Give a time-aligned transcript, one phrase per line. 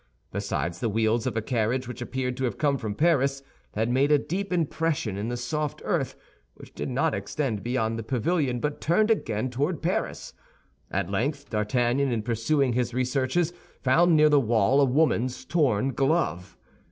[0.31, 3.43] Besides, the wheels of a carriage, which appeared to have come from Paris,
[3.75, 6.15] had made a deep impression in the soft earth,
[6.55, 10.33] which did not extend beyond the pavilion, but turned again toward Paris.
[10.89, 13.53] At length D'Artagnan, in pursuing his researches,
[13.83, 16.57] found near the wall a woman's torn glove.